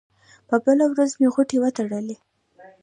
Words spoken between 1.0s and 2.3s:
مې غوټې وتړلې.